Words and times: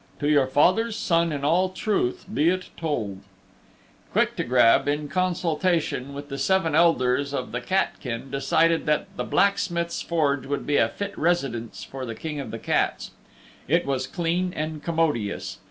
To 0.19 0.27
your 0.27 0.47
father's 0.47 0.95
Son 0.97 1.31
in 1.31 1.45
all 1.45 1.69
truth 1.69 2.25
be 2.33 2.49
it 2.49 2.71
told" 2.75 3.19
Quick 4.11 4.35
to 4.37 4.43
Grab, 4.43 4.87
in 4.87 5.07
consultation 5.07 6.15
with 6.15 6.27
the 6.29 6.39
Seven 6.39 6.73
Elders 6.73 7.35
of 7.35 7.51
the 7.51 7.61
Cat 7.61 7.93
Kin 7.99 8.31
decided 8.31 8.87
that 8.87 9.15
the 9.15 9.23
Blacksmith's 9.23 10.01
forge 10.01 10.47
would 10.47 10.65
be 10.65 10.77
a 10.77 10.89
fit 10.89 11.15
residence 11.15 11.83
for 11.83 12.03
the 12.03 12.15
King 12.15 12.39
of 12.39 12.49
the 12.49 12.57
Cats. 12.57 13.11
It 13.67 13.85
was 13.85 14.07
clean 14.07 14.51
and 14.55 14.81
commodious. 14.83 15.59